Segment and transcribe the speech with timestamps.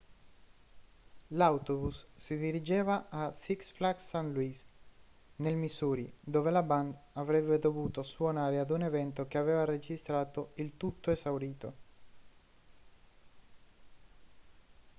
[1.27, 4.31] l'autobus si dirigeva a six flags st.
[4.33, 4.65] louis
[5.35, 10.75] nel missouri dove la band avrebbe dovuto suonare ad un evento che aveva registrato il
[10.75, 11.73] tutto esaurito